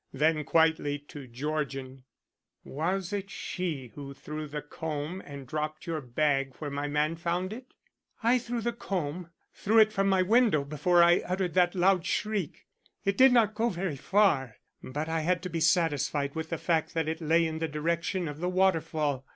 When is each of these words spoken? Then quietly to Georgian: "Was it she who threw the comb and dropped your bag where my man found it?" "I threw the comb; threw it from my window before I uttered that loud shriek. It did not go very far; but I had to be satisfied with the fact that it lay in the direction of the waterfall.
Then 0.11 0.43
quietly 0.45 0.97
to 1.09 1.27
Georgian: 1.27 2.05
"Was 2.63 3.13
it 3.13 3.29
she 3.29 3.91
who 3.93 4.15
threw 4.15 4.47
the 4.47 4.63
comb 4.63 5.21
and 5.23 5.45
dropped 5.45 5.85
your 5.85 6.01
bag 6.01 6.55
where 6.57 6.71
my 6.71 6.87
man 6.87 7.15
found 7.15 7.53
it?" 7.53 7.75
"I 8.23 8.39
threw 8.39 8.61
the 8.61 8.73
comb; 8.73 9.29
threw 9.53 9.77
it 9.77 9.93
from 9.93 10.09
my 10.09 10.23
window 10.23 10.63
before 10.63 11.03
I 11.03 11.19
uttered 11.19 11.53
that 11.53 11.75
loud 11.75 12.03
shriek. 12.03 12.65
It 13.05 13.15
did 13.15 13.31
not 13.31 13.53
go 13.53 13.69
very 13.69 13.95
far; 13.95 14.57
but 14.81 15.07
I 15.07 15.19
had 15.19 15.43
to 15.43 15.49
be 15.51 15.59
satisfied 15.59 16.33
with 16.33 16.49
the 16.49 16.57
fact 16.57 16.95
that 16.95 17.07
it 17.07 17.21
lay 17.21 17.45
in 17.45 17.59
the 17.59 17.67
direction 17.67 18.27
of 18.27 18.39
the 18.39 18.49
waterfall. 18.49 19.23